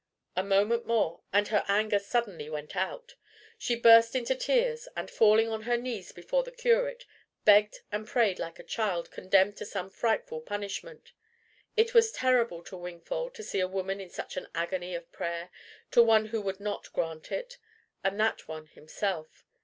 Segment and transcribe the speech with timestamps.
[0.35, 3.13] A moment more, and her anger suddenly went out.
[3.59, 7.05] She burst into tears, and falling on her knees before the curate,
[7.45, 11.11] begged and prayed like a child condemned to some frightful punishment.
[11.77, 15.51] It was terrible to Wingfold to see a woman in such an agony of prayer
[15.91, 17.59] to one who would not grant it
[18.03, 19.45] and that one himself.